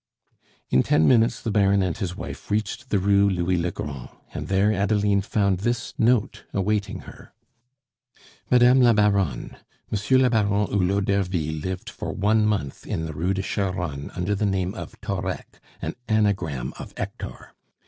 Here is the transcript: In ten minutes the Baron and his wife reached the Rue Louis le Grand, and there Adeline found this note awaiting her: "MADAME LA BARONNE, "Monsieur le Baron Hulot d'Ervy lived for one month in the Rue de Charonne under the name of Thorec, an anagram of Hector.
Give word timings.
In 0.71 0.81
ten 0.81 1.07
minutes 1.07 1.39
the 1.43 1.51
Baron 1.51 1.83
and 1.83 1.95
his 1.95 2.15
wife 2.17 2.49
reached 2.49 2.89
the 2.89 2.97
Rue 2.97 3.29
Louis 3.29 3.55
le 3.55 3.69
Grand, 3.69 4.09
and 4.33 4.47
there 4.47 4.73
Adeline 4.73 5.21
found 5.21 5.59
this 5.59 5.93
note 5.99 6.43
awaiting 6.55 7.01
her: 7.01 7.33
"MADAME 8.49 8.81
LA 8.81 8.93
BARONNE, 8.93 9.57
"Monsieur 9.91 10.17
le 10.17 10.31
Baron 10.31 10.65
Hulot 10.71 11.05
d'Ervy 11.05 11.51
lived 11.51 11.87
for 11.91 12.11
one 12.13 12.47
month 12.47 12.87
in 12.87 13.05
the 13.05 13.13
Rue 13.13 13.35
de 13.35 13.43
Charonne 13.43 14.09
under 14.15 14.33
the 14.33 14.47
name 14.47 14.73
of 14.73 14.95
Thorec, 15.03 15.59
an 15.83 15.93
anagram 16.09 16.73
of 16.79 16.95
Hector. 16.97 17.53